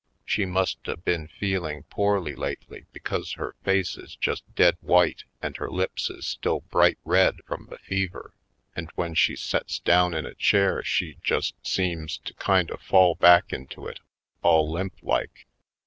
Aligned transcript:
She 0.25 0.45
must 0.47 0.87
a 0.87 0.97
been 0.97 1.27
feeling 1.27 1.83
poorly 1.83 2.33
lately 2.33 2.87
because 2.91 3.33
her 3.33 3.55
face 3.63 3.97
is 3.97 4.15
just 4.15 4.41
dead 4.55 4.75
white 4.81 5.25
and 5.43 5.55
her 5.57 5.69
lips 5.69 6.09
is 6.09 6.25
still 6.25 6.61
bright 6.61 6.97
red 7.05 7.37
from 7.45 7.67
the 7.69 7.77
fever 7.77 8.33
and 8.75 8.89
when 8.95 9.13
she 9.13 9.35
sets 9.35 9.77
down 9.77 10.15
in 10.15 10.25
a 10.25 10.33
chair 10.33 10.81
she 10.83 11.17
just 11.21 11.53
seems 11.61 12.17
to 12.25 12.33
kind 12.33 12.71
of 12.71 12.81
fall 12.81 13.13
back 13.13 13.53
into 13.53 13.85
it, 13.85 13.99
all 14.41 14.71
limp 14.71 14.95
like. 15.03 15.45